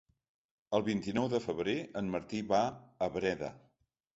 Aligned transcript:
El 0.77 0.85
vint-i-nou 0.87 1.29
de 1.35 1.41
febrer 1.43 1.77
en 2.03 2.09
Martí 2.17 2.41
va 2.55 2.63
a 3.07 3.11
Breda. 3.19 3.53